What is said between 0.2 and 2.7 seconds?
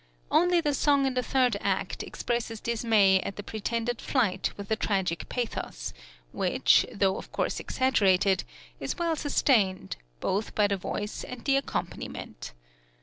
Only the song in the third act (24) expresses